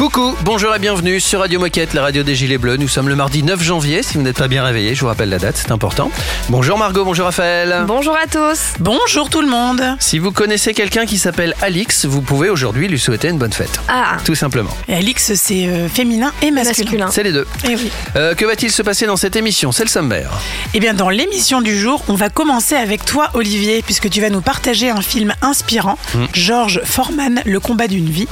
[0.00, 2.78] Coucou, bonjour et bienvenue sur Radio Moquette, la radio des Gilets Bleus.
[2.78, 4.02] Nous sommes le mardi 9 janvier.
[4.02, 6.10] Si vous n'êtes pas bien réveillé, je vous rappelle la date, c'est important.
[6.48, 7.84] Bonjour Margot, bonjour Raphaël.
[7.86, 8.72] Bonjour à tous.
[8.78, 9.82] Bonjour tout le monde.
[9.98, 13.78] Si vous connaissez quelqu'un qui s'appelle Alix, vous pouvez aujourd'hui lui souhaiter une bonne fête.
[13.88, 14.70] Ah, Tout simplement.
[14.88, 16.84] Et Alix, c'est euh, féminin et masculin.
[16.84, 17.10] masculin.
[17.10, 17.46] C'est les deux.
[17.68, 17.92] Eh oui.
[18.16, 19.70] Euh, que va-t-il se passer dans cette émission?
[19.70, 20.30] C'est le sommaire.
[20.72, 24.30] Eh bien, dans l'émission du jour, on va commencer avec toi, Olivier, puisque tu vas
[24.30, 25.98] nous partager un film inspirant,
[26.32, 28.28] Georges Forman, Le combat d'une vie.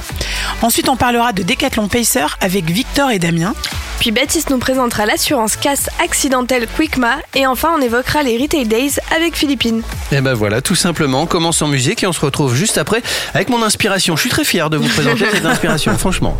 [0.63, 3.53] Ensuite, on parlera de Decathlon Pacer avec Victor et Damien.
[3.99, 8.93] puis Baptiste nous présentera l'assurance casse accidentelle Quickma et enfin on évoquera les Retail Days
[9.13, 9.81] avec Philippine.
[10.13, 13.01] Et ben voilà, tout simplement, on commence en musique et on se retrouve juste après
[13.33, 14.15] avec mon inspiration.
[14.15, 16.37] Je suis très fier de vous présenter cette inspiration, franchement.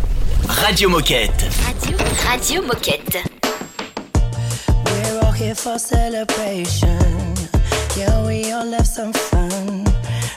[0.47, 1.45] Radio Moquette.
[1.66, 3.17] Radio, Radio Moquette.
[4.85, 6.97] We're all here for celebration.
[7.97, 9.83] Yeah, we all have some fun.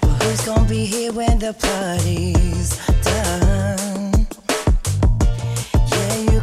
[0.01, 3.62] But who's gonna be here when the party's done?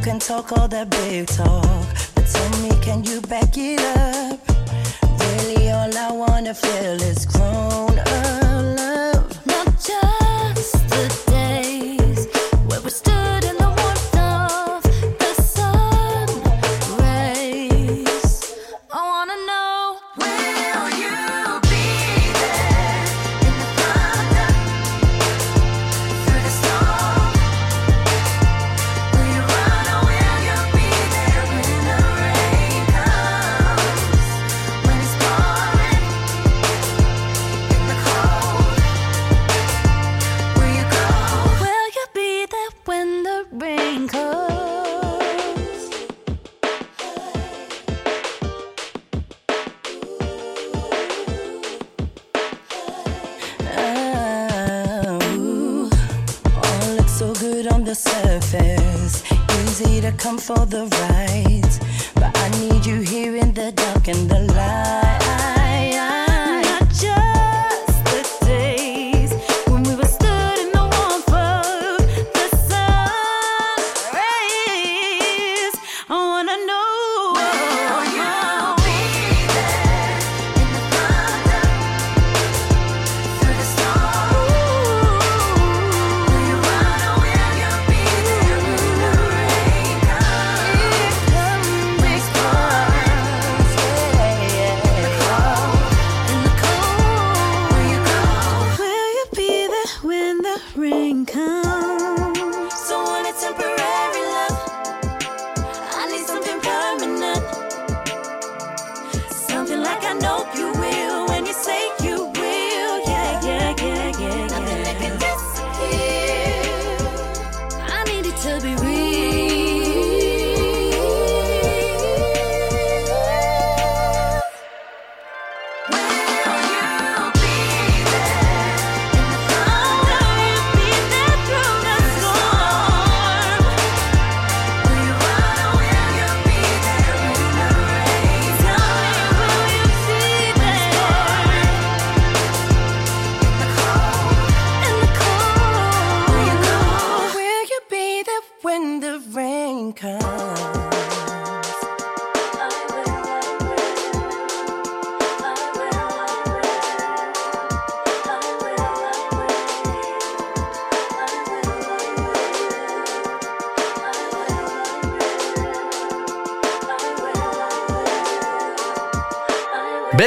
[0.04, 1.88] Can talk all that big talk.
[2.16, 4.40] But tell me, can you back it up?
[5.20, 8.40] Really, all I wanna feel is grown up
[8.78, 9.46] love.
[9.46, 12.28] Not just the days
[12.68, 13.39] where we stood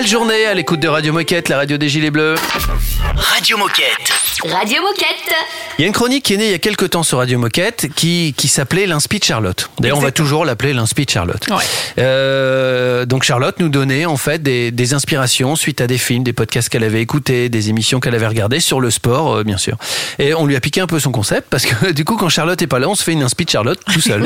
[0.02, 2.34] Belle journée à l'écoute de Radio Moquette, la radio des Gilets Bleus.
[3.14, 4.12] Radio Moquette.
[4.42, 5.32] Radio Moquette.
[5.82, 7.40] Il y a une chronique qui est née il y a quelques temps sur Radio
[7.40, 9.68] Moquette qui, qui s'appelait l'Inspi de Charlotte.
[9.80, 11.44] D'ailleurs, on va toujours l'appeler l'Inspi de Charlotte.
[11.50, 11.64] Ouais.
[11.98, 16.32] Euh, donc Charlotte nous donnait en fait des, des inspirations suite à des films, des
[16.32, 19.76] podcasts qu'elle avait écoutés, des émissions qu'elle avait regardées sur le sport, euh, bien sûr.
[20.20, 22.62] Et on lui a piqué un peu son concept parce que du coup, quand Charlotte
[22.62, 24.24] est pas là, on se fait une Inspi de Charlotte tout seul.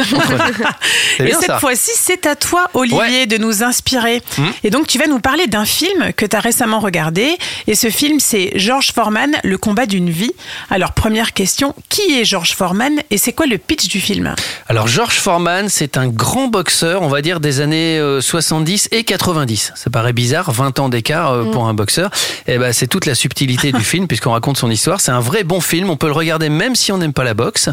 [1.20, 3.26] Et cette fois-ci, c'est à toi, Olivier, Ouais.
[3.26, 4.22] de nous inspirer.
[4.36, 4.44] Hmm.
[4.62, 7.38] Et donc, tu vas nous parler d'un film que tu as récemment regardé.
[7.66, 10.32] Et ce film, c'est George Foreman, Le combat d'une vie.
[10.68, 11.45] Alors, première question.
[11.46, 14.34] Question, qui est George Foreman et c'est quoi le pitch du film?
[14.68, 19.04] Alors George Foreman, c'est un grand boxeur, on va dire des années euh, 70 et
[19.04, 19.70] 90.
[19.76, 22.10] Ça paraît bizarre, 20 ans d'écart euh, pour un boxeur.
[22.48, 25.00] Et ben c'est toute la subtilité du film puisqu'on raconte son histoire.
[25.00, 27.34] C'est un vrai bon film, on peut le regarder même si on n'aime pas la
[27.34, 27.68] boxe.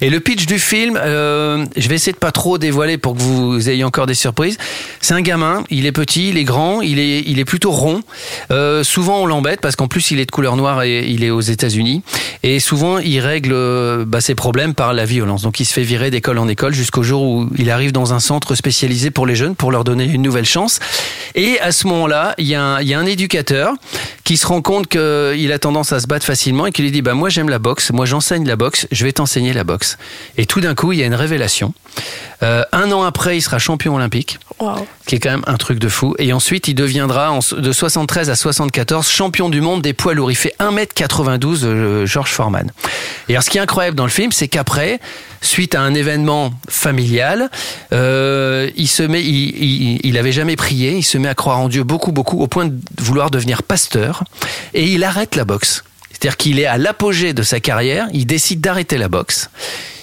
[0.00, 3.22] Et le pitch du film, euh, je vais essayer de pas trop dévoiler pour que
[3.22, 4.58] vous ayez encore des surprises.
[5.00, 8.02] C'est un gamin, il est petit, il est grand, il est il est plutôt rond.
[8.50, 11.30] Euh, souvent on l'embête parce qu'en plus il est de couleur noire et il est
[11.30, 12.02] aux États-Unis.
[12.42, 15.42] Et souvent il règle euh, bah, ses problèmes par la violence.
[15.42, 18.20] Donc il se fait virer d'école en école jusqu'au jour où il arrive dans un
[18.20, 20.78] centre spécialisé pour les jeunes pour leur donner une nouvelle chance.
[21.34, 23.74] Et à ce moment-là, il y, a un- il y a un éducateur
[24.24, 27.02] qui se rend compte qu'il a tendance à se battre facilement et qui lui dit
[27.02, 29.98] bah moi j'aime la boxe, moi j'enseigne la boxe, je vais t'enseigner la boxe.
[30.38, 31.74] Et tout d'un coup il y a une révélation.
[32.42, 34.84] Euh, un an après, il sera champion olympique Waouh.
[35.06, 36.14] qui est quand même un truc de fou.
[36.18, 40.30] Et ensuite, il deviendra en- de 73 à 74 champion du monde des poids lourds.
[40.32, 42.72] Il fait 1m92, euh, George Foreman.
[43.28, 45.00] Et alors, ce qui est incroyable dans le film, c'est qu'après,
[45.40, 47.50] suite à un événement familial,
[47.92, 51.82] euh, il se met, il, avait jamais prié, il se met à croire en Dieu
[51.82, 54.24] beaucoup, beaucoup, au point de vouloir devenir pasteur.
[54.74, 55.84] Et il arrête la boxe.
[56.10, 59.50] C'est-à-dire qu'il est à l'apogée de sa carrière, il décide d'arrêter la boxe.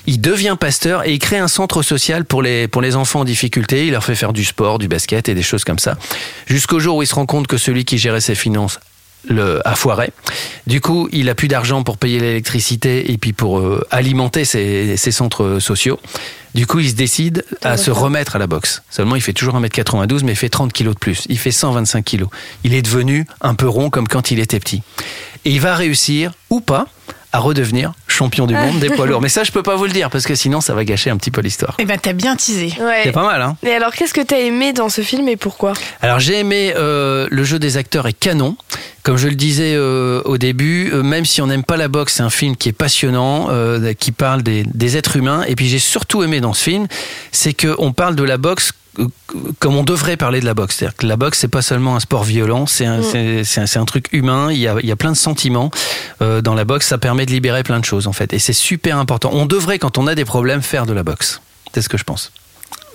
[0.06, 3.26] Il devient pasteur et il crée un centre social pour les, pour les enfants en
[3.26, 3.86] difficulté.
[3.86, 5.98] Il leur fait faire du sport, du basket et des choses comme ça.
[6.48, 8.80] Jusqu'au jour où il se rend compte que celui qui gérait ses finances
[9.28, 10.12] le, a foiré.
[10.68, 14.98] Du coup, il a plus d'argent pour payer l'électricité et puis pour euh, alimenter ses,
[14.98, 16.00] ses centres sociaux.
[16.56, 18.82] Du coup, il se décide à se remettre à la boxe.
[18.90, 21.26] Seulement, il fait toujours 1m92, mais il fait 30 kilos de plus.
[21.30, 22.30] Il fait 125 kilos.
[22.64, 24.82] Il est devenu un peu rond comme quand il était petit.
[25.46, 26.88] Et il va réussir, ou pas,
[27.32, 29.22] à redevenir champion du monde des poids lourds.
[29.22, 31.18] Mais ça, je peux pas vous le dire, parce que sinon, ça va gâcher un
[31.18, 31.76] petit peu l'histoire.
[31.80, 32.74] Eh ben, t'as bien teasé.
[32.80, 33.02] Ouais.
[33.04, 35.74] C'est pas mal, hein Et alors, qu'est-ce que t'as aimé dans ce film et pourquoi?
[36.02, 38.58] Alors j'ai aimé euh, le jeu des acteurs est canon.
[39.04, 42.16] Comme je le disais euh, au début, euh, même si on n'aime pas la boxe,
[42.16, 45.44] c'est un film qui est passionnant, euh, qui parle des, des êtres humains.
[45.48, 46.88] Et puis j'ai surtout aimé dans ce film,
[47.32, 48.74] c'est qu'on parle de la boxe
[49.60, 50.78] comme on devrait parler de la boxe.
[50.78, 53.66] C'est-à-dire que la boxe, c'est pas seulement un sport violent, c'est un, c'est- c'est un,
[53.66, 54.52] c'est un truc humain.
[54.52, 55.72] Il y a, il y a plein de sentiments
[56.22, 56.88] euh, dans la boxe.
[56.88, 59.30] Ça permet de libérer plein de choses en fait, et c'est super important.
[59.34, 61.42] On devrait, quand on a des problèmes, faire de la boxe.
[61.74, 62.32] C'est ce que je pense.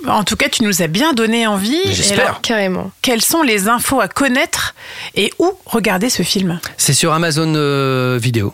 [0.07, 1.81] En tout cas, tu nous as bien donné envie.
[1.87, 2.41] J'espère.
[2.43, 2.91] Carrément.
[3.01, 4.75] quelles sont les infos à connaître
[5.15, 6.61] et où regarder ce film?
[6.77, 8.53] C'est sur Amazon euh, Vidéo.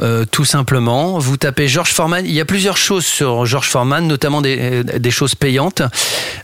[0.00, 2.24] Euh, tout simplement, vous tapez George Foreman.
[2.24, 5.82] Il y a plusieurs choses sur George Foreman, notamment des, euh, des choses payantes.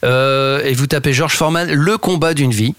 [0.04, 2.74] Euh, et vous tapez George Foreman, le combat d'une vie.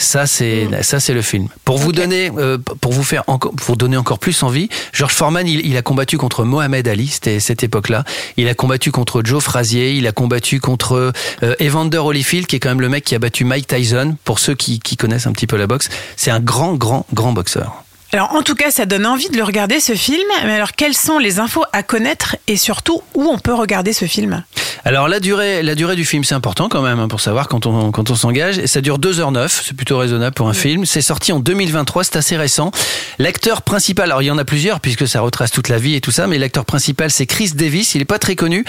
[0.00, 1.48] Ça c'est ça c'est le film.
[1.64, 5.46] Pour vous donner euh, pour vous faire encore pour donner encore plus envie, George Foreman
[5.46, 8.04] il, il a combattu contre Mohamed Ali, c'était cette époque-là.
[8.36, 12.60] Il a combattu contre Joe Frazier, il a combattu contre euh, Evander Holyfield qui est
[12.60, 14.16] quand même le mec qui a battu Mike Tyson.
[14.24, 17.32] Pour ceux qui, qui connaissent un petit peu la boxe, c'est un grand grand grand
[17.32, 17.82] boxeur.
[18.12, 20.26] Alors, en tout cas, ça donne envie de le regarder ce film.
[20.46, 24.06] Mais alors, quelles sont les infos à connaître et surtout où on peut regarder ce
[24.06, 24.42] film?
[24.84, 27.66] Alors la durée, la durée du film, c'est important quand même hein, pour savoir quand
[27.66, 28.58] on, quand on s'engage.
[28.58, 30.86] Et Ça dure 2h09, c'est plutôt raisonnable pour un film.
[30.86, 32.70] C'est sorti en 2023, c'est assez récent.
[33.18, 36.00] L'acteur principal, alors il y en a plusieurs puisque ça retrace toute la vie et
[36.00, 38.64] tout ça, mais l'acteur principal c'est Chris Davis, il est pas très connu.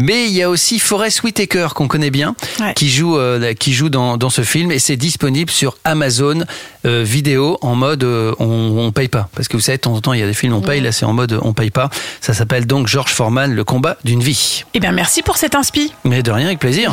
[0.00, 2.74] Mais il y a aussi Forrest Whitaker qu'on connaît bien, Ouais.
[2.74, 6.44] qui joue, euh, qui joue dans, dans ce film et c'est disponible sur Amazon
[6.84, 9.28] euh, vidéo en mode euh, on, on paye pas.
[9.34, 10.80] Parce que vous savez, de temps en temps il y a des films on paye,
[10.80, 11.90] là c'est en mode on paye pas.
[12.20, 14.64] Ça s'appelle donc George Foreman, le combat d'une vie.
[14.74, 15.92] Eh bien, merci pour cet inspi.
[16.04, 16.92] Mais de rien, avec plaisir.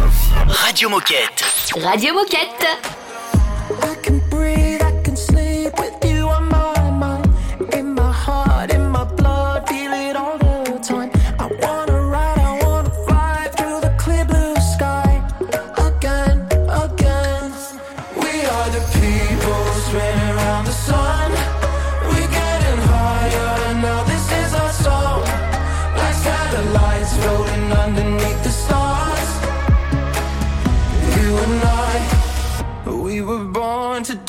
[0.48, 1.44] Radio Moquette.
[1.82, 2.66] Radio Moquette.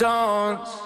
[0.02, 0.81] dawns.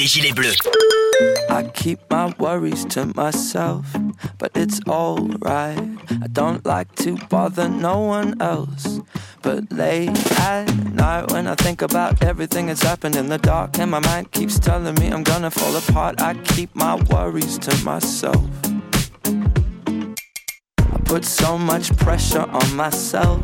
[0.00, 0.56] Des Gilets Bleus.
[1.50, 3.84] I keep my worries to myself,
[4.38, 5.78] but it's alright.
[6.22, 9.00] I don't like to bother no one else.
[9.42, 13.90] But late at night, when I think about everything that's happened in the dark, and
[13.90, 18.42] my mind keeps telling me I'm gonna fall apart, I keep my worries to myself.
[20.78, 23.42] I put so much pressure on myself,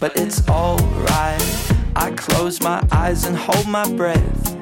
[0.00, 1.72] but it's alright.
[1.94, 4.61] I close my eyes and hold my breath.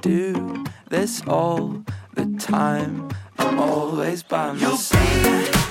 [0.00, 1.82] Do this all
[2.14, 3.08] the time.
[3.38, 5.69] I'm always by my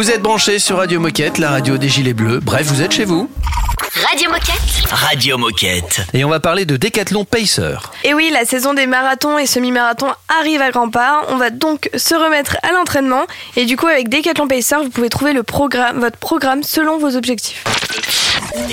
[0.00, 2.40] Vous êtes branchés sur Radio Moquette, la radio des Gilets Bleus.
[2.40, 3.30] Bref, vous êtes chez vous.
[4.08, 4.88] Radio Moquette.
[4.88, 6.00] Radio Moquette.
[6.14, 7.76] Et on va parler de Décathlon Pacer.
[8.04, 10.08] Et oui, la saison des marathons et semi-marathons
[10.40, 11.26] arrive à grands pas.
[11.28, 13.26] On va donc se remettre à l'entraînement.
[13.56, 17.14] Et du coup, avec Decathlon Pacer, vous pouvez trouver le programme, votre programme selon vos
[17.14, 17.62] objectifs.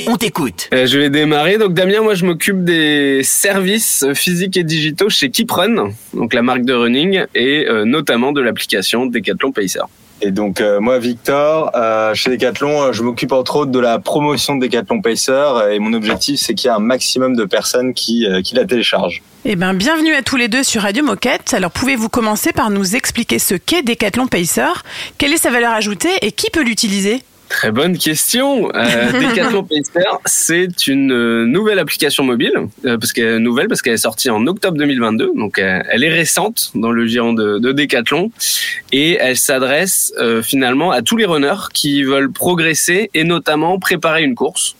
[0.07, 0.69] On t'écoute.
[0.73, 1.57] Euh, je vais démarrer.
[1.57, 6.63] Donc Damien, moi je m'occupe des services physiques et digitaux chez Keeprun, donc la marque
[6.63, 9.81] de running, et euh, notamment de l'application Decathlon Pacer.
[10.21, 13.99] Et donc euh, moi Victor, euh, chez Decathlon, euh, je m'occupe entre autres de la
[13.99, 17.93] promotion de Decathlon Pacer et mon objectif c'est qu'il y ait un maximum de personnes
[17.93, 19.21] qui, qui la téléchargent.
[19.45, 21.53] Eh bien, bienvenue à tous les deux sur Radio Moquette.
[21.53, 24.83] Alors, pouvez-vous commencer par nous expliquer ce qu'est Decathlon Pacer,
[25.17, 27.21] quelle est sa valeur ajoutée et qui peut l'utiliser?
[27.49, 28.69] Très bonne question.
[28.75, 32.53] Euh, Decathlon Pacer, c'est une euh, nouvelle application mobile,
[32.85, 36.03] euh, parce qu'elle est nouvelle parce qu'elle est sortie en octobre 2022, donc euh, elle
[36.03, 38.31] est récente dans le giron de, de Decathlon,
[38.91, 44.23] et elle s'adresse euh, finalement à tous les runners qui veulent progresser et notamment préparer
[44.23, 44.75] une course.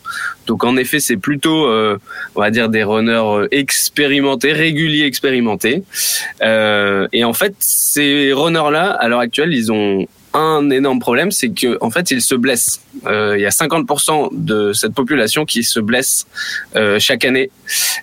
[0.46, 1.98] Donc en effet, c'est plutôt, euh,
[2.34, 5.82] on va dire, des runners expérimentés, réguliers expérimentés.
[6.42, 10.06] Euh, et en fait, ces runners-là, à l'heure actuelle, ils ont
[10.38, 12.80] un énorme problème, c'est que en fait, ils se blessent.
[13.06, 16.26] Euh, il y a 50% de cette population qui se blesse
[16.76, 17.50] euh, chaque année.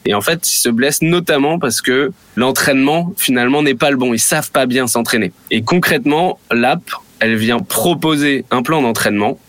[0.06, 4.13] Et en fait, ils se blessent notamment parce que l'entraînement finalement n'est pas le bon.
[4.13, 5.32] Ils savent pas bien s'entraîner.
[5.51, 6.84] Et concrètement, l'app,
[7.20, 9.39] elle vient proposer un plan d'entraînement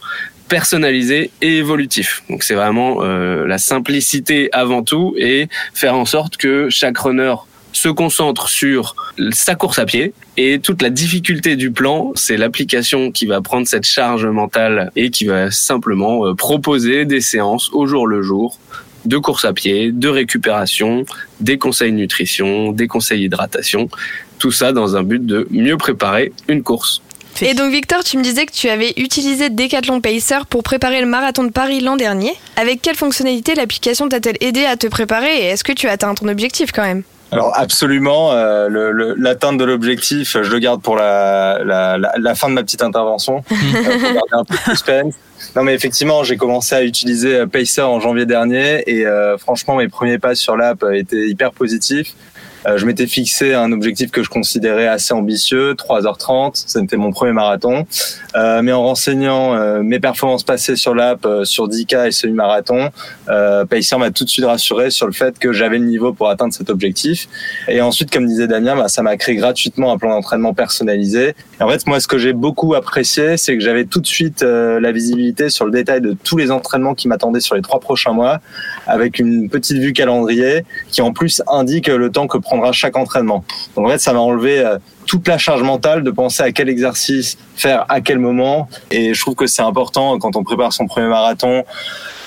[0.49, 2.23] personnalisé et évolutif.
[2.31, 7.35] Donc c'est vraiment euh, la simplicité avant tout et faire en sorte que chaque runner
[7.73, 8.95] se concentre sur
[9.33, 13.67] sa course à pied et toute la difficulté du plan, c'est l'application qui va prendre
[13.67, 18.59] cette charge mentale et qui va simplement euh, proposer des séances au jour le jour
[19.05, 21.05] de course à pied, de récupération,
[21.41, 23.89] des conseils nutrition, des conseils hydratation,
[24.39, 27.03] tout ça dans un but de mieux préparer une course.
[27.43, 31.07] Et donc Victor, tu me disais que tu avais utilisé Decathlon Pacer pour préparer le
[31.07, 32.33] marathon de Paris l'an dernier.
[32.57, 36.15] Avec quelle fonctionnalité l'application t'a-t-elle aidé à te préparer et est-ce que tu as atteint
[36.15, 37.03] ton objectif quand même?
[37.37, 42.13] Alors absolument, euh, le- le- l'atteinte de l'objectif, je le garde pour la, la, la,
[42.19, 43.43] la fin de ma petite intervention.
[43.53, 45.15] Euh, pour garder un peu de suspense.
[45.55, 49.77] Non mais effectivement, j'ai commencé à utiliser euh, Pacer en janvier dernier et euh, franchement
[49.77, 52.15] mes premiers pas sur l'app étaient hyper positifs.
[52.67, 57.33] Euh, je m'étais fixé un objectif que je considérais assez ambitieux, 3h30, c'était mon premier
[57.33, 57.87] marathon.
[58.35, 62.91] Euh, mais en renseignant euh, mes performances passées sur l'app, sur 10K et semi-marathon,
[63.29, 63.65] euh,
[63.99, 66.69] m'a tout de suite rassuré sur le fait que j'avais le niveau pour atteindre cet
[66.69, 67.29] objectif.
[67.69, 71.35] Et ensuite, comme disait Damien, bah, ça m'a créé gratuitement un plan d'entraînement personnalisé.
[71.61, 74.93] En fait, moi, ce que j'ai beaucoup apprécié, c'est que j'avais tout de suite la
[74.93, 78.41] visibilité sur le détail de tous les entraînements qui m'attendaient sur les trois prochains mois,
[78.87, 83.45] avec une petite vue calendrier qui en plus indique le temps que prendra chaque entraînement.
[83.77, 86.69] Donc en fait, ça m'a enlevé euh, toute la charge mentale de penser à quel
[86.69, 88.69] exercice faire à quel moment.
[88.91, 91.65] Et je trouve que c'est important quand on prépare son premier marathon,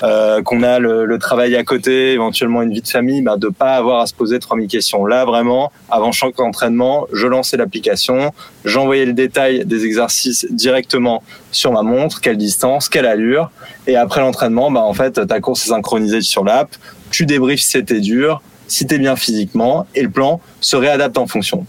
[0.02, 3.48] euh, qu'on a le, le travail à côté, éventuellement une vie de famille, bah, de
[3.48, 5.04] pas avoir à se poser 3000 questions.
[5.04, 8.32] Là, vraiment, avant chaque entraînement, je lançais l'application,
[8.64, 11.22] j'envoyais le détail des exercices directement
[11.52, 13.50] sur ma montre, quelle distance, quelle allure.
[13.86, 16.70] Et après l'entraînement, bah, en fait, ta course est synchronisée sur l'app.
[17.10, 21.26] Tu débriefes si c'était dur, si t'es bien physiquement, et le plan se réadapte en
[21.26, 21.66] fonction.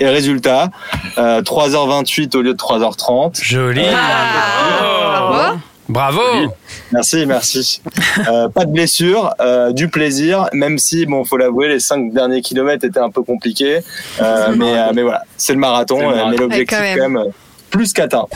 [0.00, 0.70] Et résultat,
[1.18, 3.42] euh, 3h28 au lieu de 3h30.
[3.42, 3.82] Joli.
[3.82, 5.58] Bravo.
[5.88, 6.20] Bravo.
[6.92, 7.80] Merci, merci.
[8.28, 12.42] Euh, pas de blessure, euh, du plaisir, même si, bon, faut l'avouer, les cinq derniers
[12.42, 13.80] kilomètres étaient un peu compliqués.
[14.20, 16.30] Euh, mais, euh, mais voilà, c'est le marathon, C'est le euh, marathon.
[16.30, 17.30] mais l'objectif quand quand même, euh,
[17.70, 18.26] plus qu'atteint.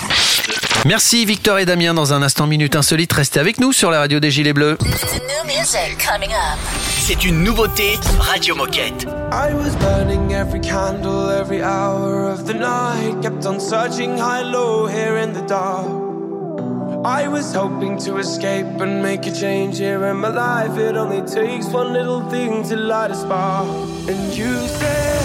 [0.86, 1.92] Merci Victor et Damien.
[1.92, 4.78] Dans un instant minute insolite, restez avec nous sur la radio des Gilets Bleus.
[6.98, 9.06] C'est une nouveauté Radio Moquette.
[9.30, 13.20] I was burning every candle every hour of the night.
[13.20, 15.86] Kept on searching high, low, here in the dark.
[17.04, 20.78] I was hoping to escape and make a change here in my life.
[20.78, 23.66] It only takes one little thing to light a spark.
[24.08, 25.20] And you said,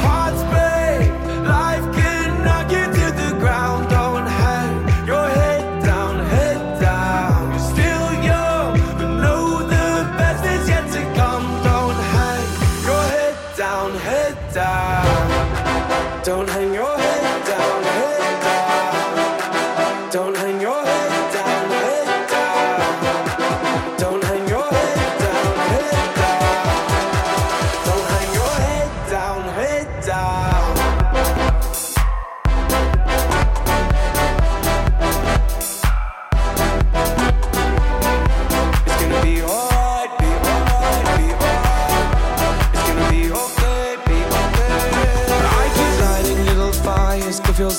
[0.00, 1.10] Hearts break,
[1.46, 3.75] life can knock you to the ground.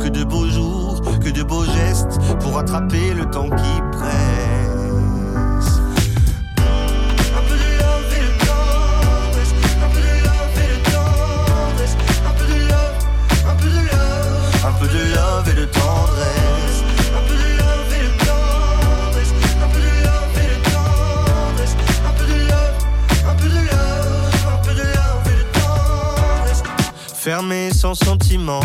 [0.00, 4.20] Que de beaux jours, que de beaux gestes pour attraper le temps qui presse.
[7.36, 9.52] Un peu de love et de tendresse.
[9.84, 11.96] Un peu de love et de tendresse.
[12.26, 12.96] Un peu de love,
[13.60, 14.56] peu de love.
[14.64, 16.78] Un peu de love et de tendresse.
[17.14, 19.32] Un peu de love et de tendresse.
[19.62, 21.74] Un peu de love et de tendresse.
[22.08, 22.76] Un peu de love,
[23.36, 24.48] peu de love.
[24.48, 26.62] Un peu de love et de tendresse.
[27.14, 28.64] Fermé sans sentiment.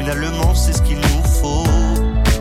[0.00, 1.64] finalement c'est ce qu'il nous faut.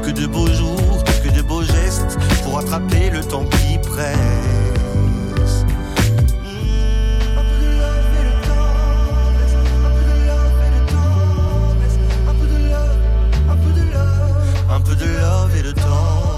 [0.04, 4.16] Que de beaux jours, que de beaux gestes, pour attraper le temps qui presse.
[14.72, 16.29] Un peu de love et de tendresse,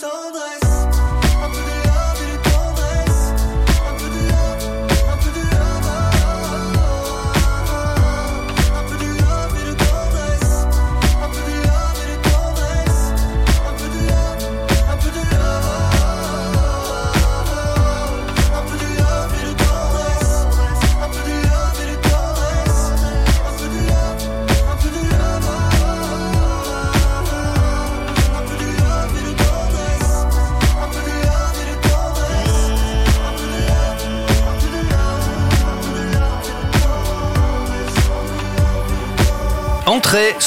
[0.00, 0.67] love et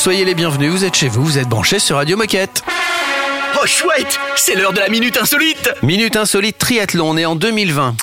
[0.02, 2.64] soyez les bienvenus, vous êtes chez vous, vous êtes branchés sur Radio Moquette.
[3.62, 5.70] Oh chouette, c'est l'heure de la minute insolite.
[5.84, 7.96] Minute insolite triathlon, on est en 2020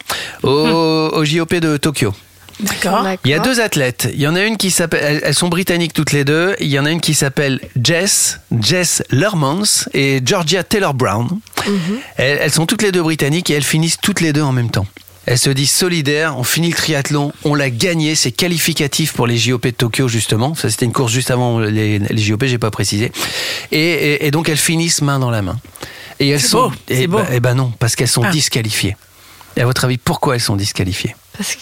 [0.45, 2.15] au, au JOP de Tokyo.
[2.61, 3.05] D'accord.
[3.25, 4.09] Il y a deux athlètes.
[4.13, 6.55] Il y en a une qui s'appelle, elles, elles sont britanniques toutes les deux.
[6.61, 11.29] Il y en a une qui s'appelle Jess, Jess Lermans et Georgia Taylor Brown.
[12.17, 14.71] elles, elles sont toutes les deux britanniques et elles finissent toutes les deux en même
[14.71, 14.87] temps.
[15.31, 19.37] Elles se disent solidaires, on finit le triathlon, on l'a gagné, c'est qualificatif pour les
[19.37, 20.55] JOP de Tokyo justement.
[20.55, 23.13] Ça c'était une course juste avant les, les JOP, j'ai pas précisé.
[23.71, 25.61] Et, et- et donc elles finissent main dans la main.
[26.19, 27.19] Et elles C'est sont, beau, et c'est beau.
[27.19, 28.31] ben, eh ben non, parce qu'elles sont Ah.
[28.31, 28.97] disqualifiées.
[29.57, 31.15] Et à votre avis, pourquoi elles sont disqualifiées?
[31.37, 31.61] Parce que-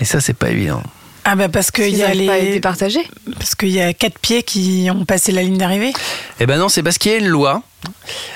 [0.00, 0.82] Et ça, c'est pas évident.
[1.24, 3.06] Ah bah parce qu'il y a n'arrivent pas les départagés.
[3.38, 5.92] parce qu'il y a quatre pieds qui ont passé la ligne d'arrivée.
[6.40, 7.62] Eh ben non, c'est parce qu'il y a une loi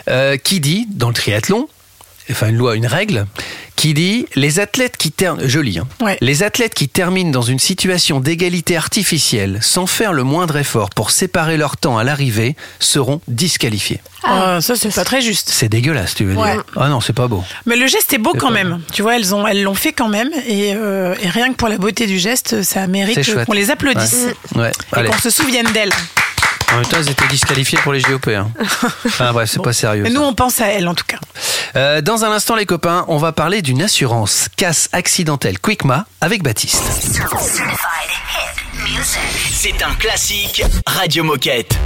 [0.09, 1.69] euh, qui dit, dans le triathlon,
[2.31, 3.27] enfin une loi, une règle,
[3.77, 6.19] qui dit les athlètes qui terminent, je lis, hein, Ouais.
[6.21, 11.11] les athlètes qui terminent dans une situation d'égalité artificielle sans faire le moindre effort pour
[11.11, 14.01] séparer leur temps à l'arrivée seront disqualifiés.
[14.23, 15.49] Ah, ça c'est pas très juste.
[15.51, 16.53] C'est dégueulasse, tu veux Ouais.
[16.53, 17.43] dire Ah non, c'est pas beau.
[17.65, 18.81] Mais le geste est beau quand même.
[18.93, 21.69] Tu vois, elles ont, elles l'ont fait quand même, et, euh, et rien que pour
[21.69, 24.71] la beauté du geste, ça mérite qu'on les applaudisse Ouais.
[24.95, 25.93] Ouais, et qu'on se souvienne d'elles.
[26.73, 28.29] En même temps, elles étaient disqualifiées pour les JOP.
[28.29, 28.51] Hein.
[29.07, 30.03] Enfin bref, c'est pas sérieux.
[30.03, 30.15] Mais ça.
[30.15, 31.19] nous, on pense à elles en tout cas.
[31.77, 36.43] Euh, dans un instant, les copains, on va parler d'une assurance casse accidentelle Quickma avec
[36.43, 36.83] Baptiste.
[39.53, 41.77] C'est un classique Radio Moquette.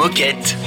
[0.00, 0.59] Moquette.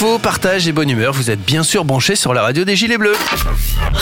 [0.00, 2.96] Info, partage et bonne humeur, vous êtes bien sûr branchés sur la radio des Gilets
[2.96, 3.18] Bleus.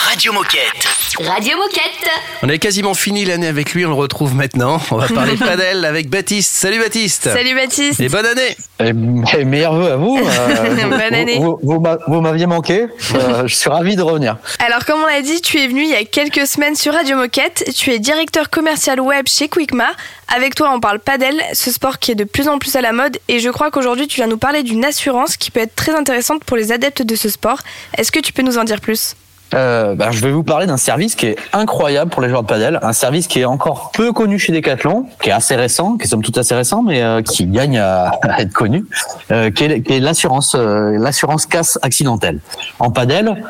[0.07, 0.87] Radio Moquette.
[1.21, 2.09] Radio Moquette.
[2.43, 4.81] On a quasiment fini l'année avec lui, on le retrouve maintenant.
[4.91, 6.53] On va parler padel avec Baptiste.
[6.55, 8.01] Salut Baptiste Salut Baptiste.
[8.01, 10.17] Et bonne année Et, et meilleurs vœux à vous.
[10.19, 11.39] euh, Bonne vous- année.
[11.39, 12.87] Vous, vous m'aviez manqué.
[13.15, 14.37] Euh, je suis ravi de revenir.
[14.65, 17.17] Alors comme on l'a dit, tu es venu il y a quelques semaines sur Radio
[17.17, 17.71] Moquette.
[17.77, 19.91] Tu es directeur commercial web chez Quickma.
[20.35, 22.93] Avec toi, on parle padel, ce sport qui est de plus en plus à la
[22.93, 23.19] mode.
[23.29, 26.45] Et je crois qu'aujourd'hui, tu viens nous parler d'une assurance qui peut être très intéressante
[26.45, 27.59] pour les adeptes de ce sport.
[27.97, 29.15] Est-ce que tu peux nous en dire plus?
[29.55, 32.49] Euh, bah, je vais vous parler d'un service qui est incroyable pour les joueurs de
[32.49, 36.05] padel, un service qui est encore peu connu chez Decathlon, qui est assez récent, qui
[36.05, 38.85] est somme toute assez récent, mais euh, qui gagne à, être connu,
[39.31, 42.41] euh, qui est, est l'assurance, euh, l'assurance casse accidentelle.
[42.79, 43.43] En padel,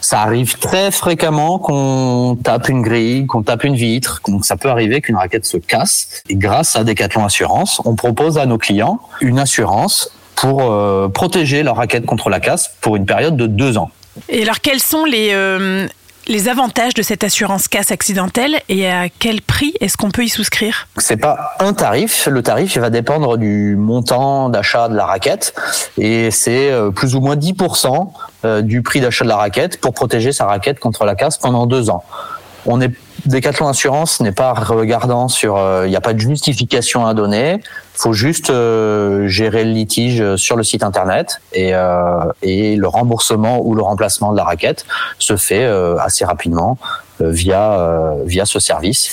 [0.00, 4.68] ça arrive très fréquemment qu'on tape une grille, qu'on tape une vitre, donc ça peut
[4.68, 6.22] arriver qu'une raquette se casse.
[6.28, 10.76] Et grâce à Decathlon Assurance, on propose à nos clients une assurance pour
[11.14, 13.90] protéger leur raquette contre la casse pour une période de deux ans.
[14.28, 15.86] Et alors, quels sont les, euh,
[16.28, 20.28] les avantages de cette assurance casse accidentelle et à quel prix est-ce qu'on peut y
[20.28, 20.88] souscrire?
[20.96, 22.26] C'est pas un tarif.
[22.26, 25.54] Le tarif, il va dépendre du montant d'achat de la raquette
[25.98, 28.10] et c'est euh, plus ou moins 10%
[28.44, 31.66] euh, du prix d'achat de la raquette pour protéger sa raquette contre la casse pendant
[31.66, 32.04] deux ans.
[32.66, 32.92] On est
[33.26, 37.60] Decathlon Assurance n'est pas regardant sur, euh, il n'y a pas de justification à donner.
[37.94, 43.60] faut juste euh, gérer le litige sur le site internet et, euh, et le remboursement
[43.60, 44.84] ou le remplacement de la raquette
[45.18, 46.76] se fait euh, assez rapidement
[47.20, 49.12] euh, via euh, via ce service.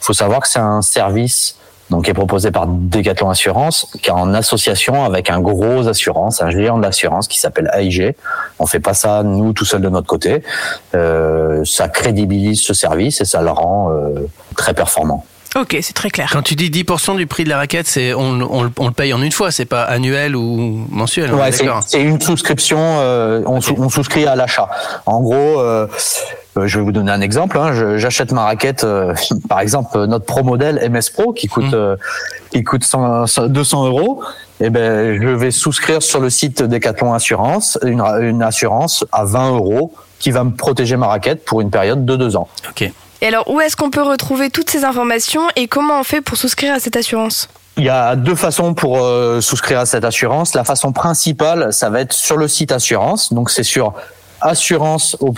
[0.00, 1.56] Faut savoir que c'est un service
[1.90, 6.50] donc qui est proposé par Decathlon Assurance, qui en association avec un gros assurance, un
[6.50, 8.14] géant de l'assurance qui s'appelle AIG.
[8.58, 10.42] On fait pas ça nous tout seul de notre côté.
[10.94, 15.24] Euh, ça crédibilise ce service et ça le rend euh, très performant.
[15.56, 16.30] Ok, c'est très clair.
[16.32, 19.12] Quand tu dis 10% du prix de la raquette, c'est on, on, on le paye
[19.12, 21.34] en une fois, c'est pas annuel ou mensuel.
[21.34, 21.50] Ouais,
[21.86, 24.68] c'est une souscription, euh, on, sou- on souscrit à l'achat.
[25.06, 25.88] En gros, euh,
[26.56, 27.58] euh, je vais vous donner un exemple.
[27.58, 27.96] hein.
[27.98, 29.12] J'achète ma raquette, euh,
[29.48, 31.96] par exemple notre pro modèle MS Pro qui coûte euh,
[32.52, 34.22] qui coûte 100 100 200 euros.
[34.60, 39.50] Et ben, je vais souscrire sur le site Decathlon Assurance une, une assurance à 20
[39.56, 42.46] euros qui va me protéger ma raquette pour une période de deux ans.
[42.68, 42.88] Ok.
[43.22, 46.36] Et alors, où est-ce qu'on peut retrouver toutes ces informations et comment on fait pour
[46.36, 47.48] souscrire à cette assurance?
[47.76, 50.54] Il y a deux façons pour euh, souscrire à cette assurance.
[50.54, 53.32] La façon principale, ça va être sur le site assurance.
[53.32, 53.94] Donc c'est sur
[54.40, 55.34] assurance au.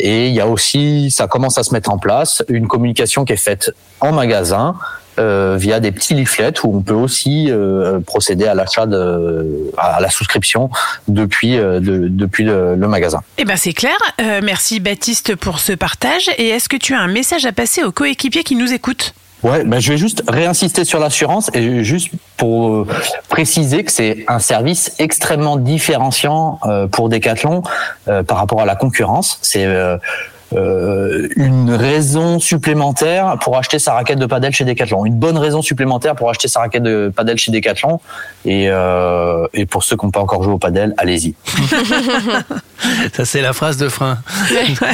[0.00, 3.32] Et il y a aussi, ça commence à se mettre en place, une communication qui
[3.32, 4.76] est faite en magasin
[5.18, 10.00] euh, via des petits leaflets où on peut aussi euh, procéder à l'achat de, à
[10.00, 10.70] la souscription
[11.08, 13.20] depuis euh, de- depuis le, le magasin.
[13.38, 13.96] Eh ben c'est clair.
[14.42, 16.30] Merci Baptiste pour ce partage.
[16.38, 19.14] Et est-ce que tu as un message à passer aux coéquipiers qui nous écoutent?
[19.44, 22.86] Ouais, ben je vais juste réinsister sur l'assurance et juste pour
[23.28, 26.58] préciser que c'est un service extrêmement différenciant
[26.90, 27.62] pour Decathlon
[28.26, 29.38] par rapport à la concurrence.
[29.42, 29.64] C'est
[30.54, 35.04] euh, une raison supplémentaire pour acheter sa raquette de padel chez Decathlon.
[35.04, 38.00] Une bonne raison supplémentaire pour acheter sa raquette de padel chez Decathlon.
[38.44, 41.34] Et, euh, et pour ceux qui n'ont pas encore joué au padel, allez-y.
[43.12, 44.18] Ça, c'est la phrase de frein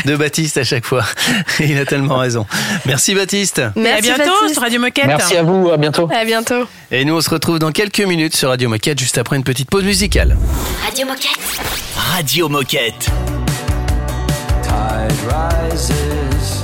[0.05, 1.05] de Baptiste à chaque fois.
[1.61, 2.47] Il a tellement raison.
[2.87, 3.63] Merci Baptiste.
[3.77, 5.07] Et à bientôt sur Radio Moquette.
[5.07, 6.09] Merci à vous, à bientôt.
[6.13, 6.65] À bientôt.
[6.91, 9.71] Et nous, on se retrouve dans quelques minutes sur Radio Moquette, juste après une petite
[9.71, 10.37] pause musicale.
[10.85, 11.39] Radio Moquette.
[11.97, 13.11] Radio Moquette.
[14.75, 16.64] Tide rises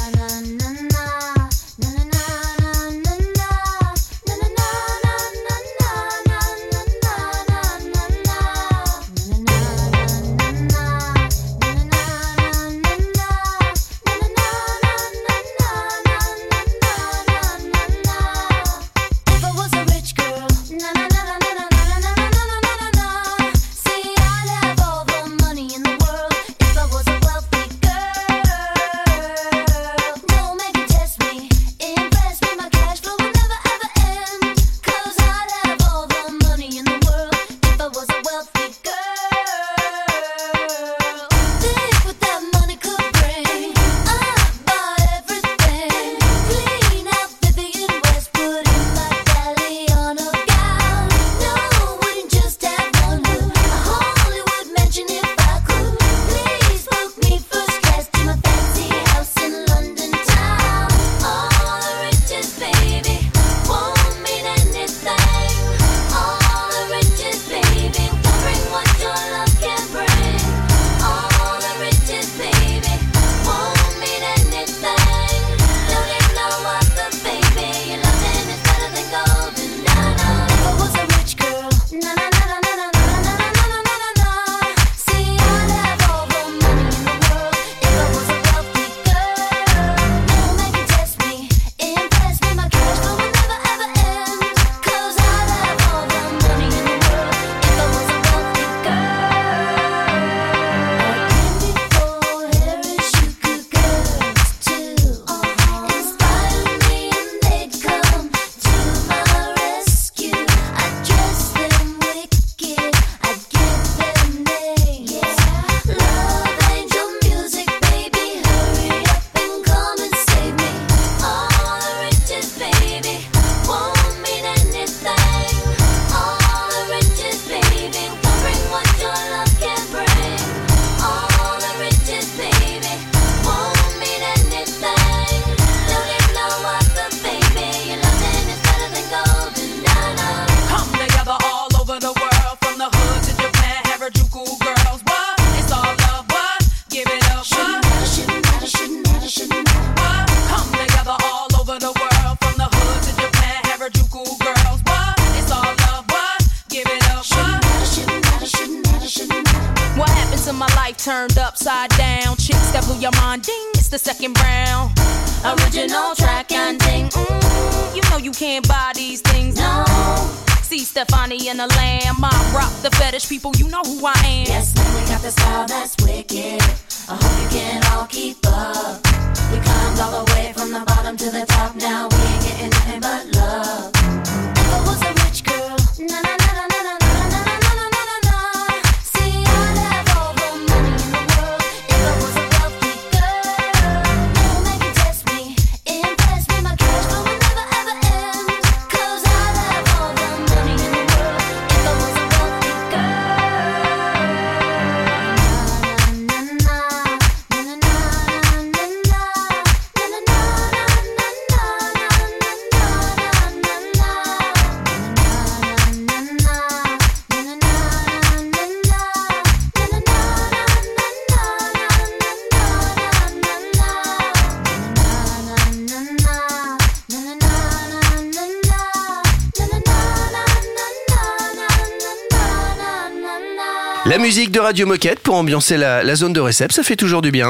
[234.71, 237.49] Radio Moquette pour ambiancer la, la zone de récep, ça fait toujours du bien.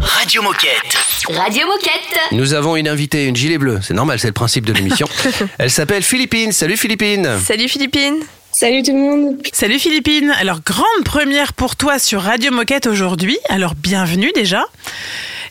[0.00, 0.96] Radio Moquette.
[1.28, 2.18] Radio Moquette.
[2.32, 3.78] Nous avons une invitée, une gilet bleue.
[3.80, 5.06] C'est normal, c'est le principe de l'émission.
[5.58, 6.50] Elle s'appelle Philippine.
[6.50, 7.38] Salut Philippine.
[7.46, 8.16] Salut Philippine.
[8.50, 9.36] Salut tout le monde.
[9.52, 10.34] Salut Philippine.
[10.36, 13.38] Alors, grande première pour toi sur Radio Moquette aujourd'hui.
[13.48, 14.64] Alors, bienvenue déjà.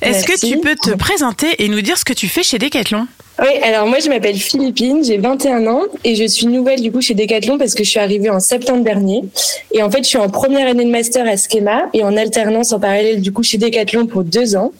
[0.01, 3.07] Est-ce que tu peux te présenter et nous dire ce que tu fais chez Decathlon?
[3.41, 7.01] Oui, alors moi je m'appelle Philippine, j'ai 21 ans et je suis nouvelle du coup
[7.01, 9.23] chez Decathlon parce que je suis arrivée en septembre dernier.
[9.71, 12.71] Et en fait, je suis en première année de master à Schema et en alternance
[12.71, 14.71] en parallèle du coup chez Decathlon pour deux ans.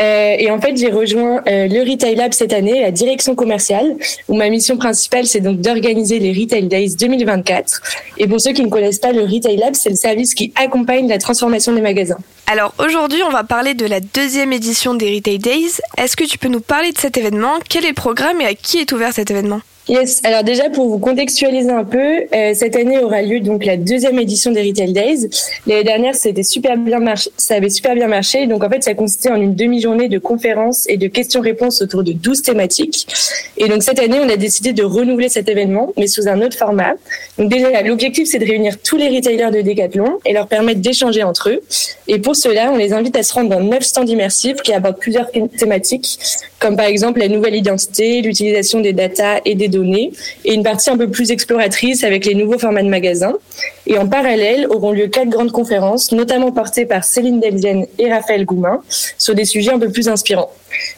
[0.00, 3.96] Euh, et en fait, j'ai rejoint euh, le Retail Lab cette année, la direction commerciale,
[4.28, 7.82] où ma mission principale, c'est donc d'organiser les Retail Days 2024.
[8.18, 11.08] Et pour ceux qui ne connaissent pas le Retail Lab, c'est le service qui accompagne
[11.08, 12.18] la transformation des magasins.
[12.46, 15.80] Alors aujourd'hui, on va parler de la deuxième édition des Retail Days.
[15.96, 17.58] Est-ce que tu peux nous parler de cet événement?
[17.68, 19.60] Quel est le programme et à qui est ouvert cet événement?
[19.88, 20.20] Yes.
[20.22, 21.98] Alors déjà pour vous contextualiser un peu,
[22.32, 25.28] euh, cette année aura lieu donc la deuxième édition des Retail Days.
[25.66, 28.46] L'année dernière, c'était super bien marché, ça avait super bien marché.
[28.46, 32.12] Donc en fait, ça consistait en une demi-journée de conférences et de questions-réponses autour de
[32.12, 33.08] 12 thématiques.
[33.56, 36.56] Et donc cette année, on a décidé de renouveler cet événement, mais sous un autre
[36.56, 36.94] format.
[37.36, 41.24] Donc déjà, l'objectif, c'est de réunir tous les retailers de Decathlon et leur permettre d'échanger
[41.24, 41.60] entre eux.
[42.06, 44.98] Et pour cela, on les invite à se rendre dans neuf stands immersifs qui abordent
[44.98, 45.28] plusieurs
[45.58, 46.20] thématiques,
[46.60, 50.12] comme par exemple la nouvelle identité, l'utilisation des data et des données,
[50.44, 53.34] et une partie un peu plus exploratrice avec les nouveaux formats de magasins.
[53.86, 58.44] Et en parallèle, auront lieu quatre grandes conférences, notamment portées par Céline Delvienne et Raphaël
[58.44, 58.80] Goumin,
[59.18, 60.50] sur des sujets un peu plus inspirants.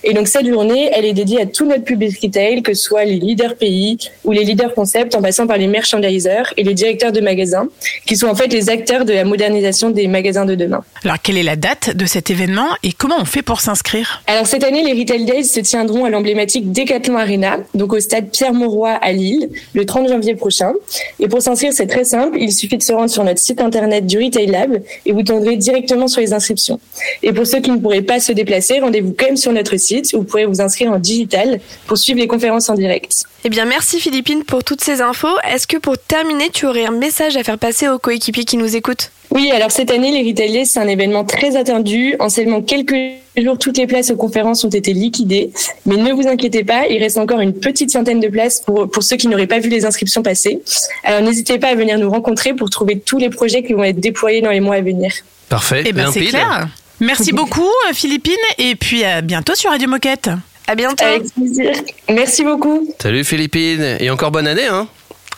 [0.05, 3.05] Et donc cette journée, elle est dédiée à tout notre public retail, que ce soit
[3.05, 7.11] les leaders pays ou les leaders concepts, en passant par les merchandisers et les directeurs
[7.11, 7.68] de magasins,
[8.07, 10.85] qui sont en fait les acteurs de la modernisation des magasins de demain.
[11.05, 14.22] Alors, quelle est la date de cet événement et comment on fait pour s'inscrire?
[14.26, 18.30] Alors cette année, les Retail Days se tiendront à l'emblématique Decathlon Arena, donc au stade
[18.30, 20.72] Pierre-Mauroy à Lille, le 30 janvier prochain.
[21.18, 24.07] Et pour s'inscrire, c'est très simple, il suffit de se rendre sur notre site internet
[24.07, 26.81] du Retail Lab et vous tomberez directement sur les inscriptions.
[27.22, 30.12] Et pour ceux qui ne pourraient pas se déplacer, rendez-vous quand même sur notre site
[30.12, 33.25] où vous pourrez vous inscrire en digital pour suivre les conférences en direct.
[33.45, 35.37] Eh bien, merci Philippine pour toutes ces infos.
[35.53, 38.77] Est-ce que pour terminer, tu aurais un message à faire passer aux coéquipiers qui nous
[38.77, 39.11] écoutent?
[39.31, 42.14] Oui, alors cette année, les Retail Days, c'est un événement très attendu.
[42.20, 42.95] En seulement quelques
[43.37, 45.51] jours, toutes les places aux conférences ont été liquidées.
[45.87, 49.03] Mais ne vous inquiétez pas, il reste encore une petite centaine de places pour, pour
[49.03, 50.61] ceux qui n'auraient pas vu les inscriptions passer.
[51.03, 54.01] Alors n'hésitez pas à venir nous rencontrer pour trouver tous les projets qui vont être
[54.01, 55.12] déployés dans les mois à venir.
[55.49, 55.83] Parfait.
[55.87, 56.68] Eh ben, c'est clair.
[57.01, 60.31] Merci beaucoup, Philippine, et puis à bientôt sur Radio Moquette.
[60.66, 61.05] À bientôt.
[61.05, 61.72] Avec plaisir.
[62.09, 62.89] Merci beaucoup.
[63.01, 63.97] Salut Philippine.
[64.01, 64.89] Et encore bonne année, hein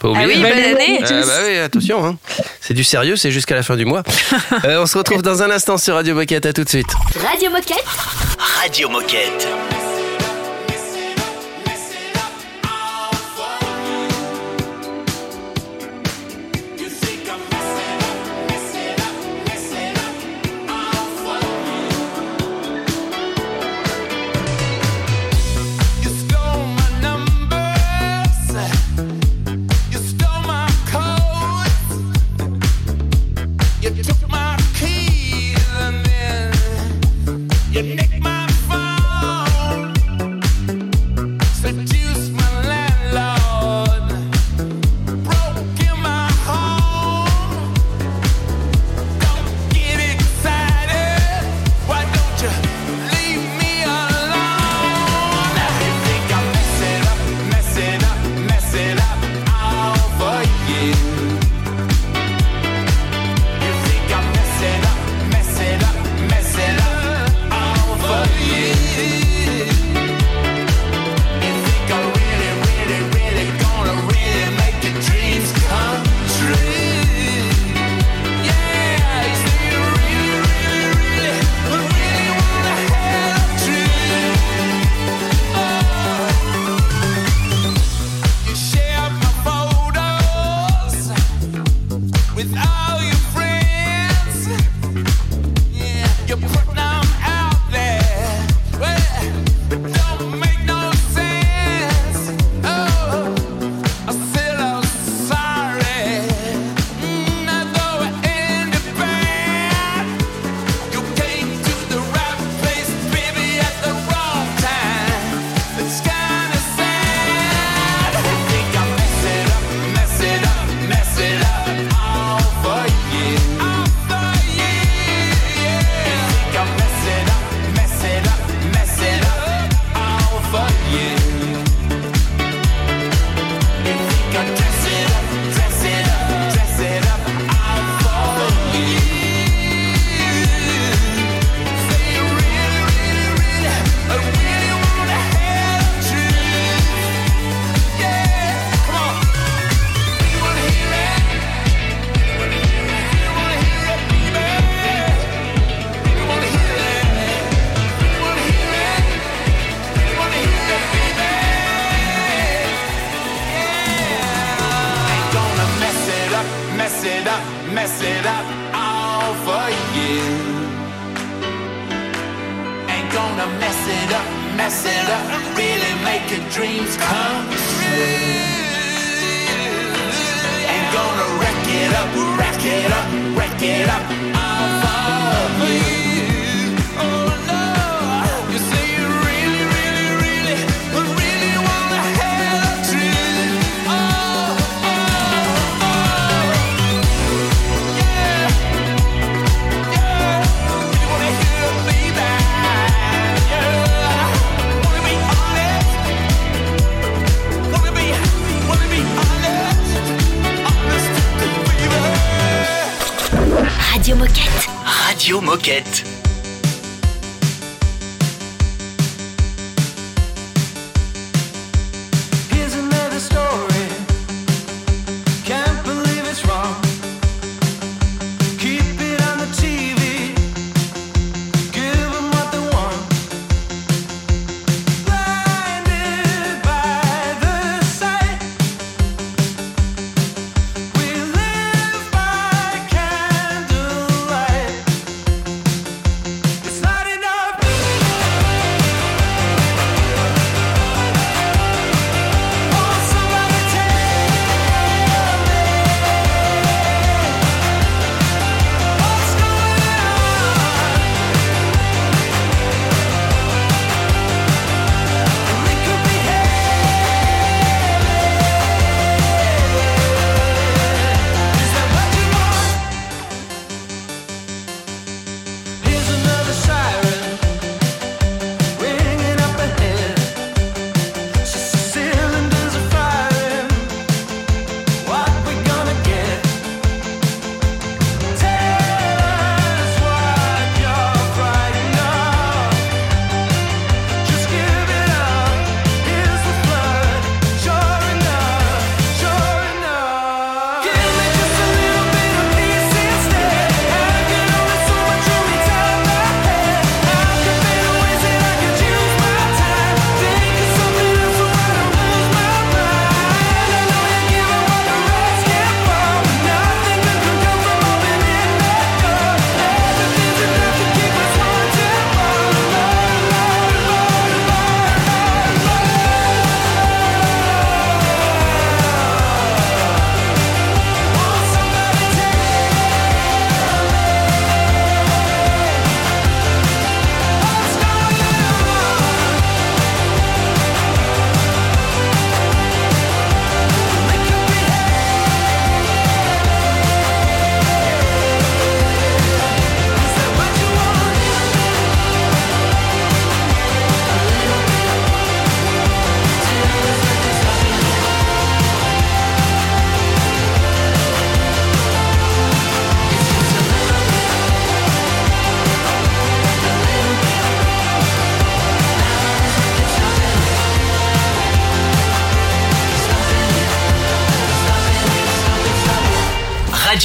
[0.01, 1.01] Pas Ah oui, bonne année.
[1.05, 2.05] Ah bah oui, attention.
[2.05, 2.17] Hein.
[2.61, 4.03] C'est du sérieux, c'est jusqu'à la fin du mois.
[4.65, 6.47] Euh, on se retrouve dans un instant sur Radio Moquette.
[6.47, 6.89] À tout de suite.
[7.23, 7.85] Radio Moquette.
[8.63, 9.47] Radio Moquette.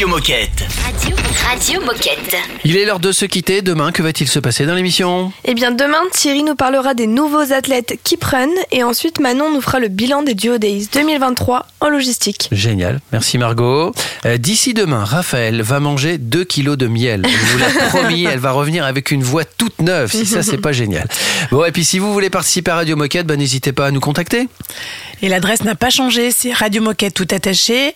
[0.08, 0.61] Moquette.
[1.52, 2.36] Radio, Radio Moquette.
[2.64, 3.62] Il est l'heure de se quitter.
[3.62, 5.34] Demain, que va-t-il se passer dans l'émission?
[5.44, 9.60] Eh bien demain, Thierry nous parlera des nouveaux athlètes Keep Run et ensuite Manon nous
[9.60, 12.48] fera le bilan des Duo Days 2023 en logistique.
[12.54, 13.92] Génial, merci Margot.
[14.26, 17.26] Euh, D'ici demain, Raphaël va manger 2 kilos de miel.
[17.28, 20.58] Je vous l'ai promis, elle va revenir avec une voix toute neuve, si ça c'est
[20.58, 21.08] pas génial.
[21.52, 24.00] Bon, et puis si vous voulez participer à Radio Moquette, bah, n'hésitez pas à nous
[24.00, 24.48] contacter.
[25.22, 27.94] Et l'adresse n'a pas changé, c'est radiomoquette tout attaché,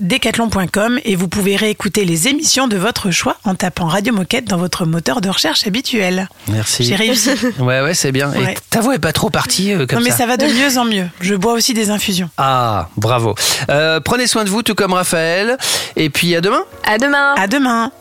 [0.00, 4.56] decathlon.com et vous pouvez réécouter les émissions de votre choix en tapant Radio Moquette dans
[4.56, 6.28] votre moteur de recherche habituel.
[6.48, 6.84] Merci.
[6.84, 7.30] J'ai réussi.
[7.60, 8.32] Ouais, ouais, c'est bien.
[8.34, 8.54] Et Ouais.
[8.70, 10.18] ta voix est pas trop partie euh, comme non mais ça.
[10.18, 11.06] ça va de mieux en mieux.
[11.20, 12.28] Je bois aussi des infusions.
[12.38, 13.34] Ah, bravo.
[13.68, 15.56] Euh, prenez soin de vous, tout comme Raphaël.
[15.96, 16.62] Et puis à demain.
[16.84, 17.34] À demain.
[17.36, 17.92] À demain.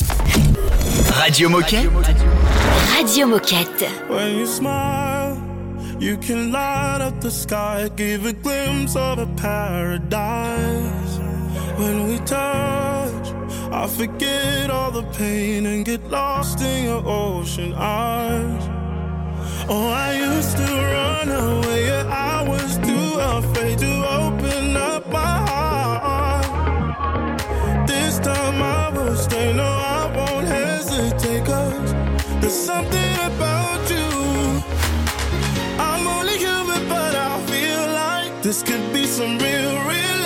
[1.13, 1.89] Radio Moquette.
[2.97, 3.86] Radio Moquette.
[4.09, 5.38] When you smile,
[5.99, 11.19] you can light up the sky, give a glimpse of a paradise.
[11.77, 13.34] When we touch,
[13.72, 18.63] I forget all the pain and get lost in your ocean eyes.
[19.70, 25.38] Oh, I used to run away, yeah, I was too afraid to open up my
[25.49, 26.47] heart.
[27.88, 31.93] This time I will stay, no, I won't hesitate, cause
[32.41, 34.63] there's something about you.
[35.78, 40.18] I'm only human, but I feel like this could be some real, real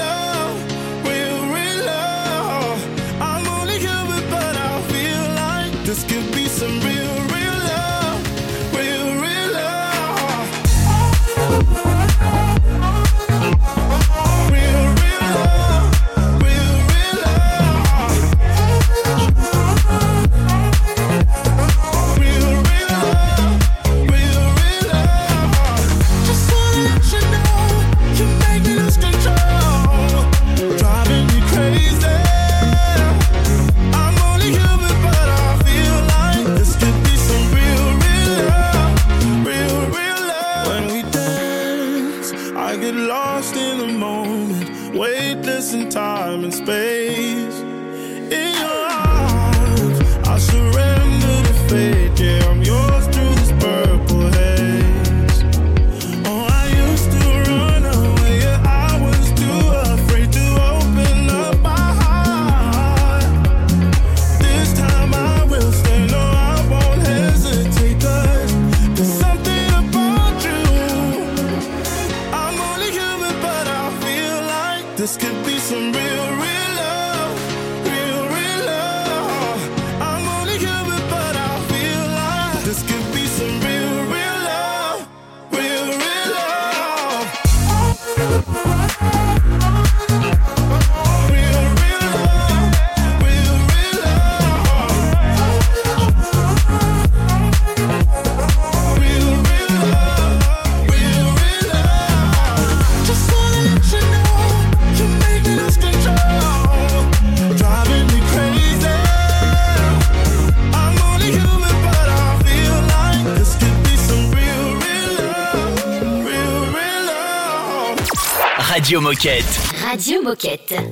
[118.73, 119.45] Radio Moquette.
[119.83, 120.89] Radio Moquette.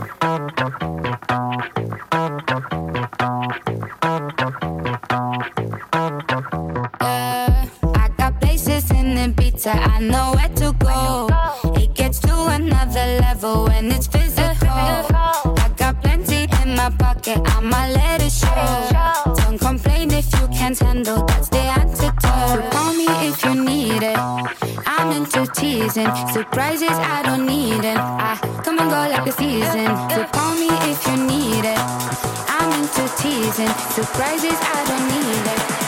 [6.99, 7.65] Uh,
[7.95, 9.17] I got places in
[9.65, 11.27] I know where to go.
[11.75, 14.69] It gets to another level when it's physical.
[14.69, 19.33] I got plenty in my pocket, I'ma let it show.
[19.37, 21.40] Don't complain if you can't handle that
[23.31, 24.17] if you need it.
[24.85, 29.31] I'm into teasing, surprises I don't need, and ah, I come and go like a
[29.31, 29.87] season.
[30.11, 31.81] So call me if you need it.
[32.55, 35.80] I'm into teasing, surprises I don't need it.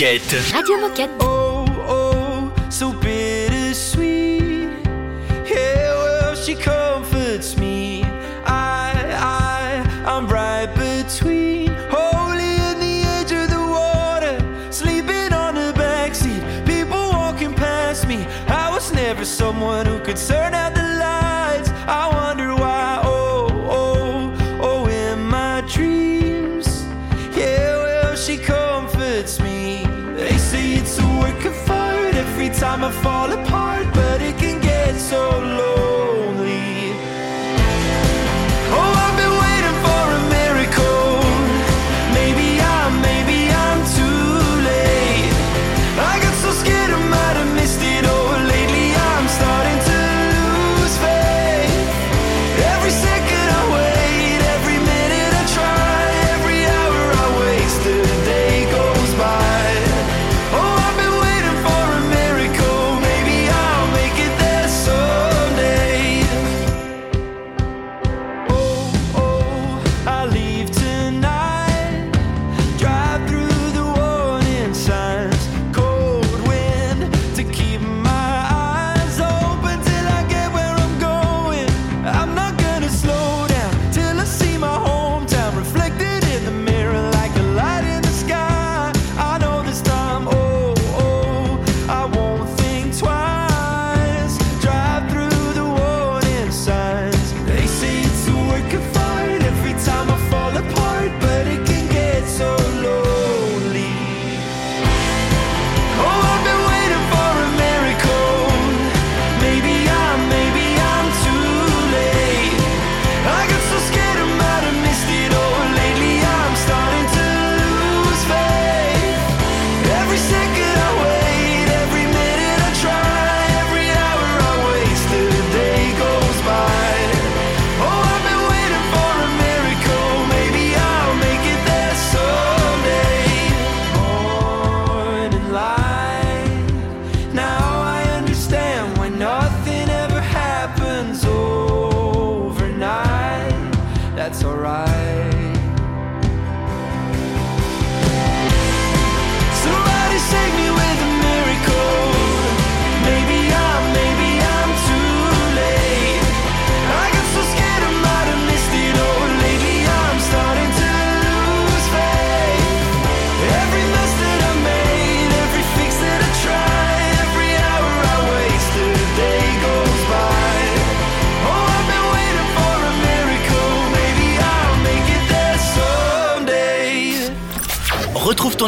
[0.00, 0.40] Moquette.
[0.54, 1.29] Radio Moquette.